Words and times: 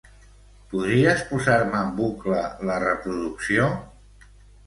Podries 0.69 1.19
posar-me 1.33 1.81
en 1.87 1.91
bucle 1.99 2.41
la 2.69 2.79
reproducció? 2.85 3.67